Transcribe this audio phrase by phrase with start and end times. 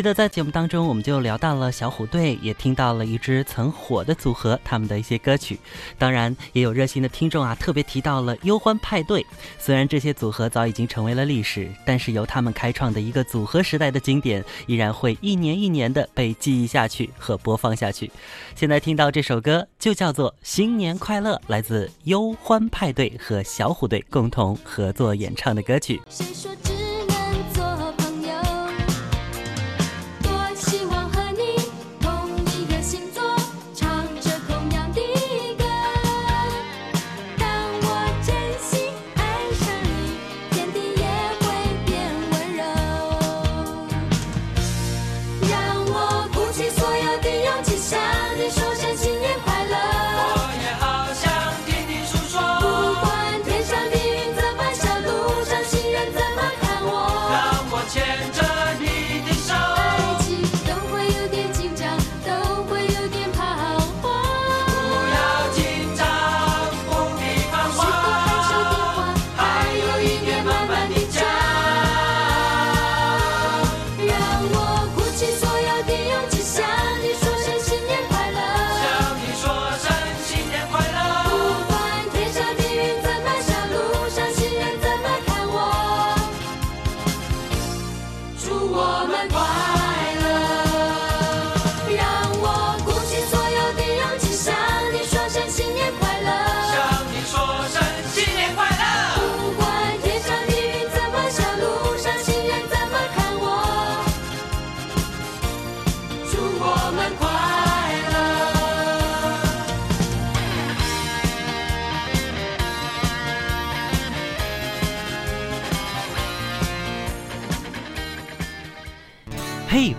[0.00, 5.60] 记得在节目当中，我们就聊到了小虎队，也听到了一支曾火的组合他们的一些歌曲。
[5.98, 9.26] 当然，也有热心的听众啊，特别提到了忧欢派对。
[9.58, 18.10] 虽然这些组合早已经成为了历史，但是由他们开创的一个组合时代的经典，依然会一年一年的被记忆下去和播放下去。
[18.56, 26.00] 现在听到这首歌就叫做《新年快乐》，来自忧欢派对和小虎队共同合作演唱的歌曲。
[26.08, 26.50] 谁说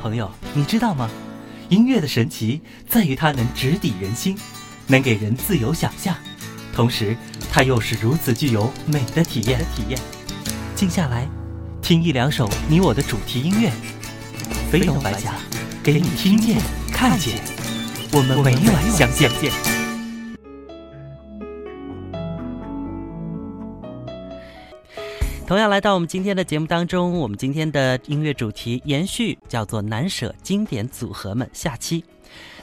[0.01, 1.09] 朋友，你知道吗？
[1.69, 4.35] 音乐的神奇在于它能直抵人心，
[4.87, 6.15] 能给人自由想象，
[6.73, 7.15] 同时
[7.51, 9.59] 它又是如此具有美的体验。
[9.75, 9.99] 体验，
[10.75, 11.27] 静下来，
[11.81, 13.71] 听一两首你我的主题音乐，
[14.71, 15.35] 飞龙白甲，
[15.83, 16.57] 给你听见、
[16.91, 17.39] 看见，
[18.11, 19.80] 我们每晚相见。
[25.51, 32.05] 同样来到我们今天的节目当中，我们今天的音乐主题延续叫做“难舍经典组合们”下期。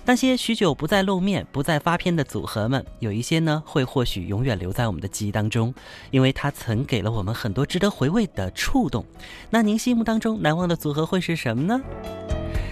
[0.07, 5.75] 那些许久不再露面、不再发片的组合们，有一些呢会或许永远留在我们的记忆当中，
[6.11, 9.05] 因为它曾给了我们很多值得回味的触动。
[9.51, 11.79] 那您心目当中难忘的组合会是什么呢？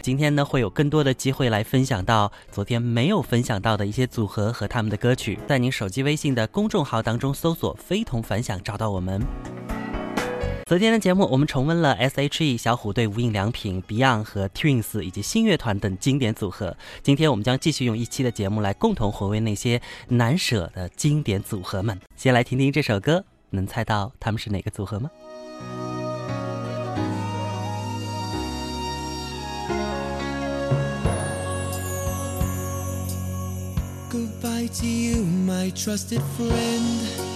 [0.00, 9.20] 今天呢会有更多的机会来分享到昨天没有分享到的一些组合和他们的歌曲，在您手机微信的公众号当中搜索“非同凡响”找到我们。
[10.68, 16.76] 昨天的节目，我们重温了 S.H.E、小虎队、无印良品、Beyond 和 Twins 以及新乐团等经典组合。
[17.04, 22.00] 今天我们将继续用一期的节目来共同回味那些难舍的经典组合们。
[22.16, 25.08] 先来听听这首歌，能猜到他们是哪个组合吗
[34.10, 37.35] ？Goodbye to you, my trusted friend.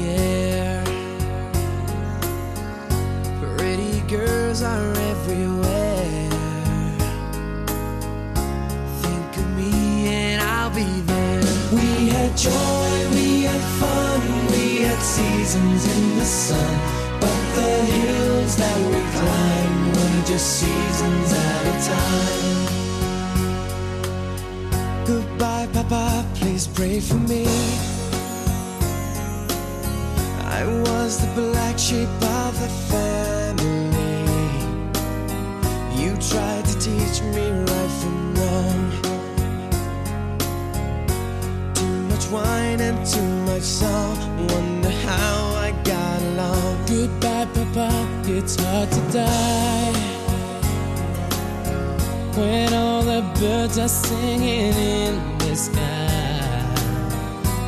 [4.51, 6.29] girls are everywhere.
[9.01, 11.43] Think of me and I'll be there.
[11.71, 14.21] We had joy, we had fun,
[14.51, 16.79] we had seasons in the sun.
[17.21, 22.65] But the hills that we climbed were just seasons at a time.
[25.05, 27.45] Goodbye, Papa, please pray for me.
[30.59, 33.10] I was the black sheep of the family.
[37.35, 38.81] Me right from wrong.
[41.73, 44.17] Too much wine and too much song.
[44.47, 46.85] Wonder how I got along.
[46.87, 47.89] Goodbye, Papa,
[48.25, 49.93] it's hard to die.
[52.37, 56.21] When all the birds are singing in the sky.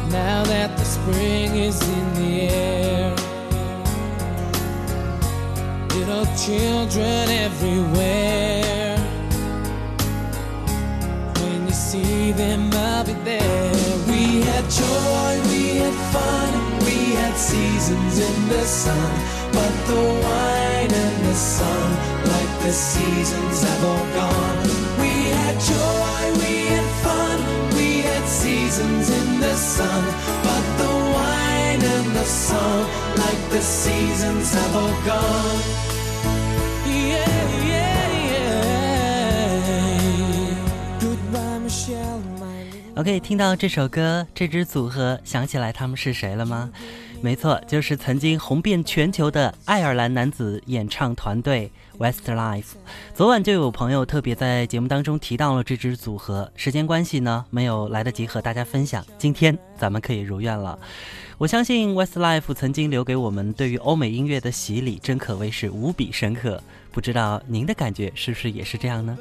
[0.09, 3.15] Now that the spring is in the air.
[5.95, 8.52] Little children everywhere.
[12.35, 13.71] Them, I'll be there.
[14.07, 16.51] We had joy, we had fun,
[16.85, 19.11] we had seasons in the sun.
[19.51, 21.89] But the wine and the sun,
[22.33, 24.59] like the seasons, have all gone.
[25.01, 27.37] We had joy, we had fun,
[27.75, 30.03] we had seasons in the sun.
[30.47, 32.85] But the wine and the song,
[33.17, 35.92] like the seasons, have all gone.
[42.95, 46.69] OK，听到这首歌，这支组合想起来他们是谁了吗？
[47.21, 52.73] 没错，就是曾经红遍全球的爱尔兰男子演唱团队 Westlife。
[53.15, 59.03] 昨晚就有朋友特别在节目当中提到了这支组合，时间关系呢，没有来得及和大家分享。
[59.17, 60.77] 今天咱们可以如愿了。
[61.39, 66.61] 我相信 Westlife 曾经留给我们对于欧美音乐的洗礼，真可谓是无比深刻。
[66.91, 69.17] 不知道您的感觉是不是也是这样呢？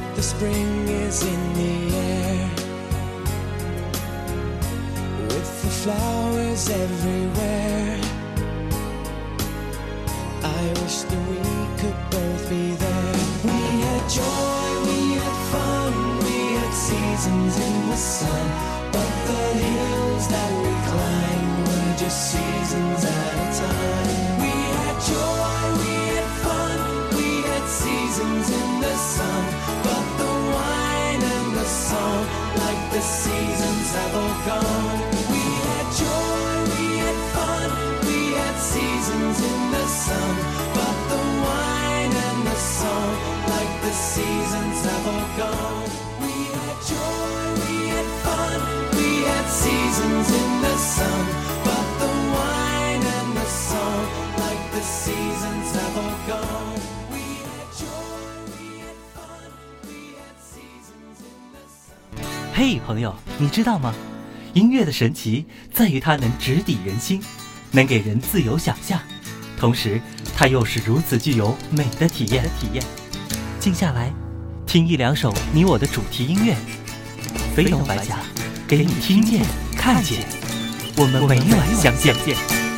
[0.00, 2.50] That the spring is in the air,
[5.28, 8.00] with the flowers everywhere.
[10.42, 11.42] I wish that we
[11.80, 13.14] could both be there.
[13.44, 15.92] We had joy, we had fun,
[16.24, 18.46] we had seasons in the sun.
[18.92, 20.59] But the hills that
[44.00, 45.90] seasons have all gone.
[46.20, 48.60] We had joy, we had fun,
[48.96, 51.26] we had seasons in the sun.
[51.64, 54.06] But the wine and the song,
[54.38, 56.80] like the seasons have all gone.
[57.12, 58.16] We had joy,
[58.56, 59.52] we had fun,
[59.84, 62.24] we had seasons in the sun.
[62.54, 63.94] 嘿，朋友，你知道吗？
[64.54, 67.22] 音乐的神奇在于它能直抵人心，
[67.70, 69.00] 能给人自由想象，
[69.56, 70.00] 同时
[70.36, 72.50] 它又是如此具有美的体验。
[72.58, 72.82] 体验，
[73.60, 74.10] 静下来，
[74.66, 76.56] 听一两首你我的主题音乐，
[77.54, 78.16] 飞龙白甲，
[78.66, 79.44] 给你听见、
[79.76, 80.24] 看见。
[80.96, 82.69] 我们每晚相见。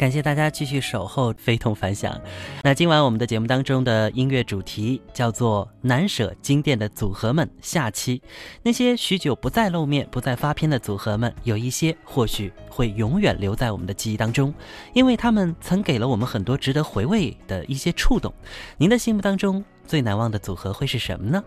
[0.00, 2.18] 感谢大家继续守候非同凡响。
[2.62, 7.46] 那今晚我们的节目当中的音乐主题叫做“难舍经典的组合们”。
[7.60, 8.22] 下期
[8.62, 14.54] 那些许久不再露面、不再发片的组合们，有一些或许会永远留在我们的记忆当中，
[14.94, 18.32] 因为他们曾给了我们很多值得回味的一些触动。
[18.78, 21.44] 您的心目当中最难忘的组合会是什么呢？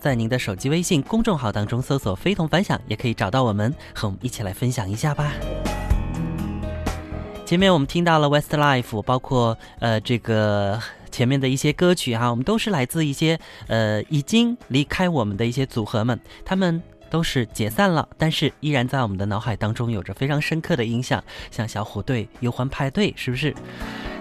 [0.00, 5.32] 在您的手机微信公众号当中搜索“非同凡响”，也可以找到我们，和我们一起来分享一下吧。
[7.44, 23.54] 前面我们听到了 Westlife，包括呃这个前面的一些歌曲哈，我们都是来自一些呃已经离开我们的一些组合们，他们都是解散了，但是依然在我们的脑海当中有着非常深刻的印象，像小虎队、忧欢派对，是不是？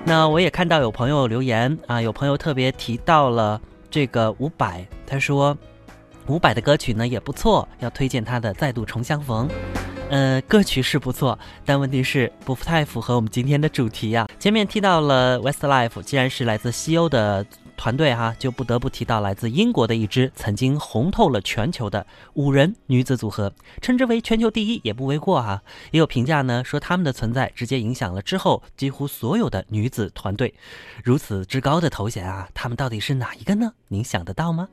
[0.05, 5.57] 那我也看到有朋友留言啊，有朋友特别提到了这个伍佰，他说
[6.27, 9.47] 伍佰的歌曲呢也不错，要推荐他的《再度重相逢》。
[10.13, 17.43] 呃，歌曲是不错，但问题是不太符合我们今天的主题呀、前面提到了 Westlife，既然是来自西欧的
[17.75, 22.05] 团队哈，就不得不提到来自英国的一支曾经红透了全球的
[22.35, 23.51] 五人女子组合，
[23.81, 25.59] 称之为全球第一也不为过哈。
[25.89, 30.53] 也有评价呢说他们的存在直接影响了之后几乎所有的女子团队。
[31.03, 33.73] 如此之高的头衔啊，他们到底是哪一个呢？
[33.87, 34.67] 您想得到吗？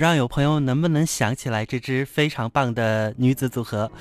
[0.00, 3.92] 不知道有朋友能不能想起来这支非常棒的女子组合。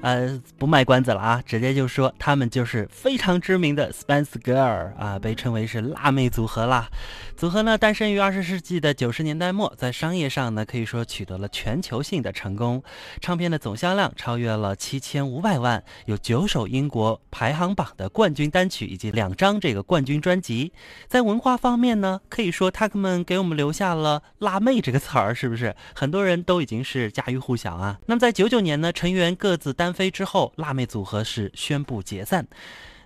[0.00, 6.88] 呃，不卖关子了啊，直接就说他们就是非常知名的 Spice Girl 啊，被称为是辣妹组合啦。
[7.36, 12.82] 组合呢诞生于二十世纪的九十年代末，在商业上呢可以说取得了全球性的成功，
[13.20, 20.72] 唱片的总销量超越了七千五百万，有九首英国排行榜的冠军单曲以及两张这个冠军专辑。
[21.08, 25.74] 在文化方面呢，可以说他们给我们留下了“辣妹”这个词儿，是不是？
[25.94, 27.98] 很多人都已经是家喻户晓啊。
[28.06, 32.46] 那么在九九年呢，成员各自单飞之后，辣妹组合是宣布解散。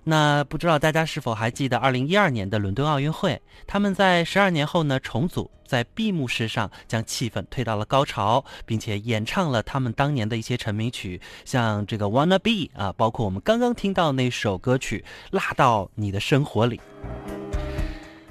[0.05, 3.41] 那不知道大家是否还记得二零一二年的伦敦奥运会？
[3.69, 15.05] 他们在十二年后呢重组，在闭幕式上将气氛推到了高潮，并且演唱了他们当年的一些成名曲，像这个《Wanna Be》啊，包括我们刚刚听到那首歌曲
[15.37, 16.81] 《辣到你的生活里》。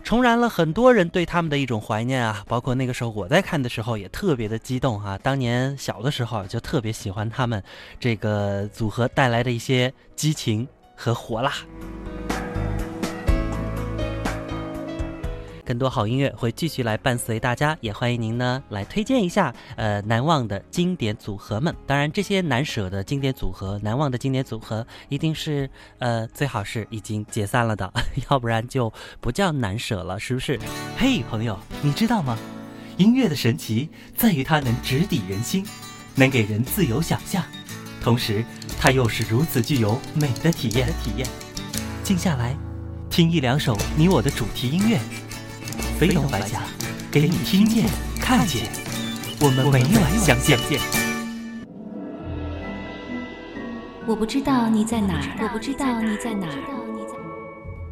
[0.03, 2.43] 重燃了很多人对他们的一种怀念啊！
[2.47, 5.17] 包括那个时候我在看的时候也特别的激动啊！
[5.21, 7.63] 当年小的时候就特别喜欢他们
[7.99, 11.53] 这个组合带来的一些激情和火辣。
[15.71, 21.73] 更多好音乐会继续来伴随大家，也欢迎您呢来推荐一下呃难忘的经典组合们。
[21.87, 27.89] 当然，这些难舍的经典组合、难忘的经典组合，一定是呃最好是已经解散了的，
[28.29, 30.59] 要不然就不叫难舍了，是不是？
[30.97, 32.37] 嘿，朋友，你知道吗？
[32.97, 35.65] 音乐的神奇在于它能直抵人心，
[36.15, 37.41] 能给人自由想象，
[38.03, 38.43] 同时
[38.77, 40.89] 它又是如此具有美的体验。
[41.01, 41.25] 体验，
[42.03, 42.57] 静下来，
[43.09, 44.99] 听一两首你我的主题音乐。
[46.01, 46.59] 非同凡响，
[47.11, 47.85] 给你听见、
[48.19, 48.67] 看见，
[49.39, 50.57] 我们每晚相见。
[54.07, 56.57] 我不知道你在哪儿，我不知道你在哪儿，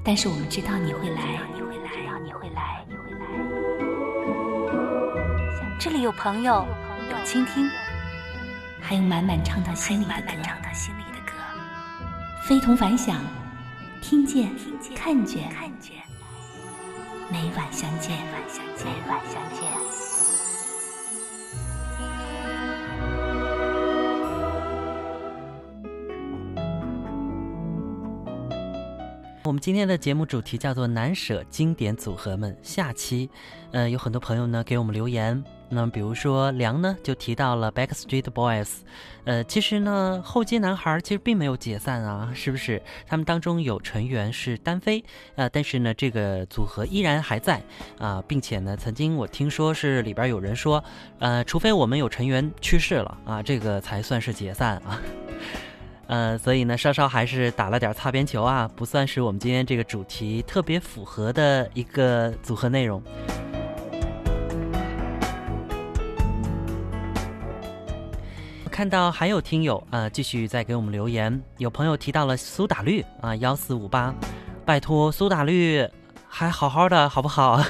[0.03, 1.21] 但是我们知道你会来，
[1.53, 1.91] 你会来，
[2.23, 3.27] 你会来，你会来。
[5.79, 6.65] 这里有朋友，
[7.11, 7.69] 有倾听，
[8.81, 10.41] 还有满满唱到心里的歌。
[12.41, 13.17] 非同凡响，
[14.01, 14.49] 听见，
[14.95, 15.47] 看见。
[17.31, 19.69] 每晚相见，每晚相见。
[29.43, 32.57] 我们今天的节目主题叫做“难舍经典组合们”。
[32.63, 33.29] 下期，
[33.73, 35.43] 嗯，有很多朋友呢给我们留言。
[35.71, 38.69] 那，比如说梁呢就提到了 Backstreet Boys，
[39.23, 42.81] 呃，其实呢后街男孩其实并没有解散啊，是不是？
[43.05, 45.03] 他们当中有成员是单飞，
[45.35, 47.61] 呃，但是呢这个组合依然还在
[47.99, 50.83] 啊，并且呢曾经我听说是里边有人说，
[51.19, 54.99] 呃，除非我们有成员去世了啊，这个才算是解散啊。
[56.07, 63.03] 呃，所以呢稍稍还是打了点擦边球啊，不算是我们今天这个主题特别符合的一个组合内容。
[68.79, 71.41] 看到还有听友啊，继续在给我们留言。
[71.57, 74.15] 有朋友提到了苏打绿啊，幺四五八，
[74.63, 75.85] 拜托苏打绿
[76.29, 77.61] 还好好的好不好？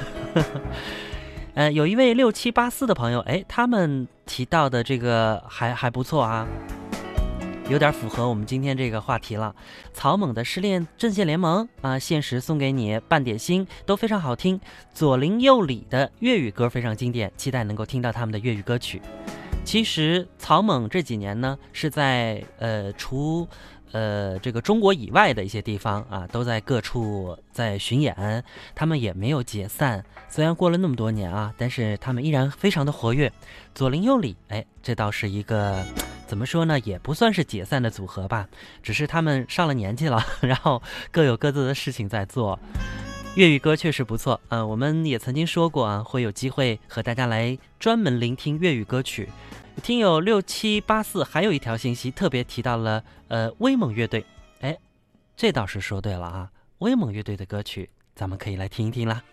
[1.56, 6.46] 呃，有一位六七八四的朋友，哎，他们提到的这个还还不错啊，
[7.68, 9.56] 有点符合我们今天这个话题了。
[9.92, 14.62] 草蜢的《失恋阵线联盟》啊，现实送给你，半点心都非常好听。
[14.94, 19.02] 左邻右里的粤语歌非常经典，期待能够听到他们的粤语歌曲。
[19.70, 23.48] 其实草蜢这几年呢，是在呃除
[23.92, 30.04] 呃这个中国以外的一些地方啊，都在各处在巡演，他们也没有解散。
[30.28, 33.32] 虽然过了那么多年啊，但是他们依然非常的活跃。
[33.76, 35.86] 左邻右里，哎，这倒是一个
[36.26, 38.48] 怎么说呢，也不算是解散的组合吧，
[38.82, 42.58] 只是他们上了年纪了， 然后各有各自的事情在做。
[43.40, 49.30] 粤语歌确实不错，呃，我们也曾经说过啊，会有机会和大家来专门聆听粤语歌曲。
[49.82, 54.26] 听友六七八四还有一条信息特别提到了，呃，威猛乐队，
[54.60, 54.78] 哎，
[55.38, 59.24] 这倒是说对了啊，威猛乐队的歌曲，咱们可以来听一听啦。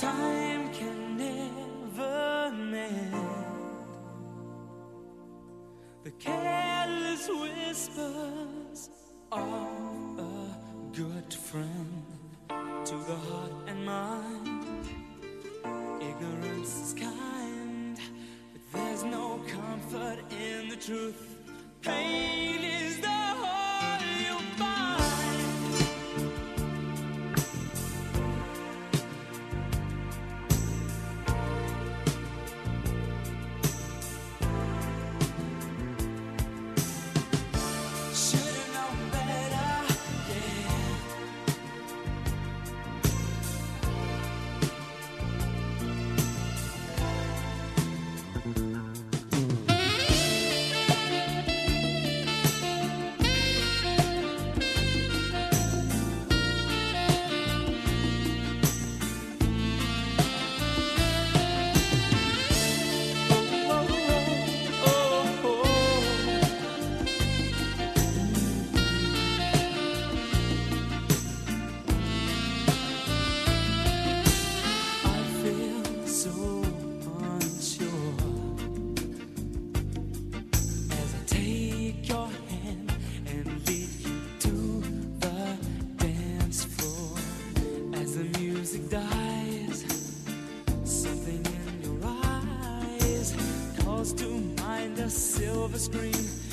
[0.00, 3.14] Time can never mend.
[6.02, 8.90] The careless whispers
[9.30, 9.68] are
[10.18, 10.56] a
[10.92, 12.02] good friend
[12.84, 14.88] to the heart and mind.
[16.02, 17.96] Ignorance is kind,
[18.52, 21.38] but there's no comfort in the truth.
[21.82, 22.63] Pain
[95.74, 96.43] a screen.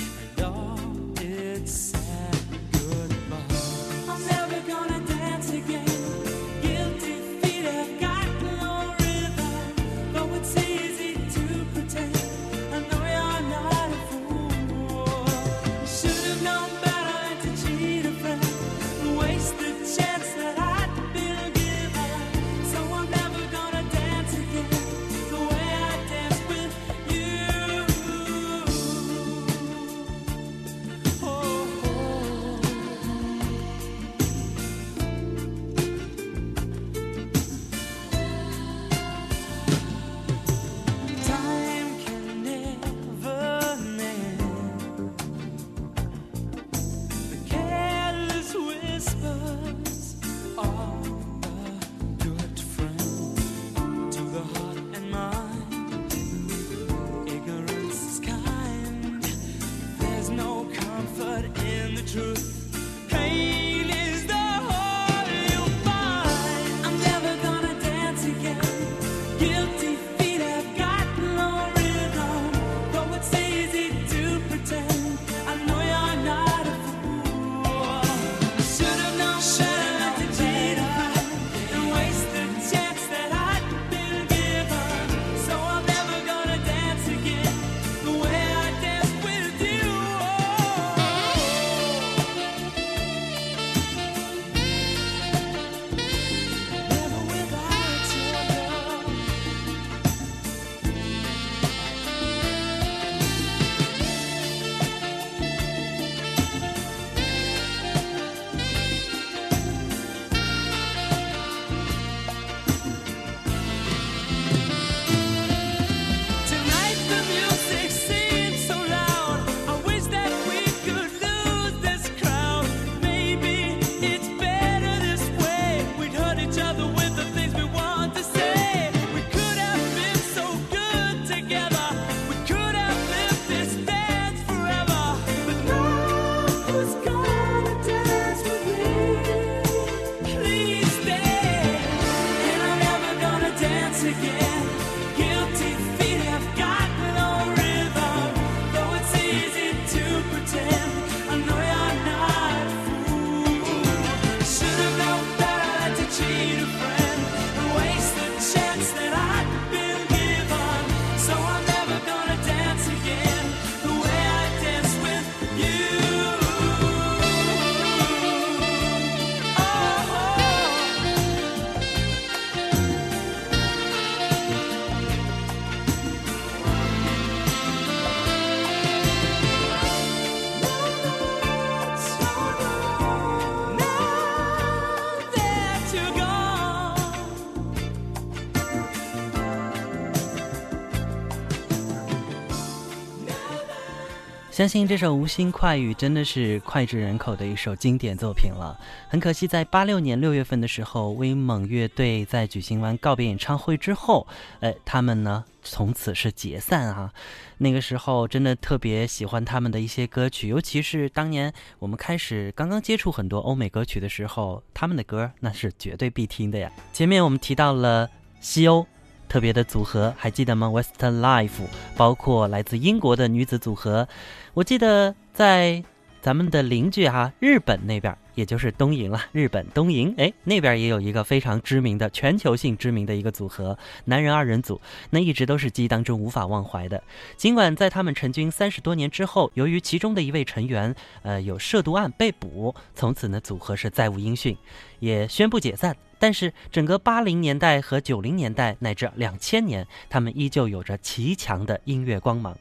[194.61, 198.79] 相信这首《无心快语》真的是脍炙人口的一首经典作品了。
[199.09, 204.27] 很可惜，在八六年六月份的时候，威猛乐队在举行完告别演唱会之后，
[204.59, 207.11] 哎，他们呢从此是解散啊。
[207.57, 216.71] 那个时候真的特别喜欢他们的一些歌曲，尤其是当年我们开始刚刚接触很多欧美歌曲的时候，他们的歌那是绝对必听的呀。
[216.93, 218.07] 前面我们提到了
[218.39, 218.85] 西欧。
[219.31, 221.61] 特别的组合还记得吗？Western Life，
[221.95, 224.09] 包括来自英国的女子组合，
[224.53, 225.81] 我记得在
[226.21, 229.21] 咱们的邻居哈日本那边，也就是东瀛了。
[229.31, 237.03] 日本东瀛，哎，那边也有一个非常知名的、全球性知名的一个组合，男人二人组，那一直都是记忆当中无法忘怀的。
[237.37, 244.57] 尽管在他们成军三十多年之后，由于其中的一位成员呃有涉毒案被捕，从此呢组合是再无音讯，
[244.99, 245.95] 也宣布解散。
[246.19, 252.55] 但是整个八零年代和九零年代乃至两千年，他们依旧有着极强的音乐光芒。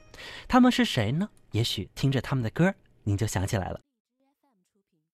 [0.48, 1.28] 他们是谁呢？
[1.52, 3.89] 也许听着他们的歌，您就想起来了。